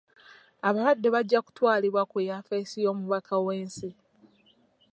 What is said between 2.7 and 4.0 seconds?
y'omubaka w'ensi.